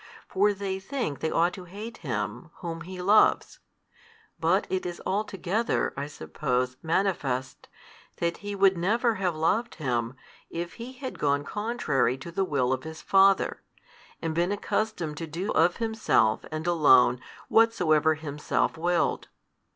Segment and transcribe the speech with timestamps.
[0.27, 3.59] For they think they ought to hate Him Whom He loves,
[4.39, 7.67] but it is altogether (I suppose) manifest,
[8.15, 10.15] that He would never have loved Him
[10.49, 13.61] if He had gone contrary to the Will of His Father,
[14.23, 19.27] and been accustomed to do of Himself and Alone whatsoever Himself willed.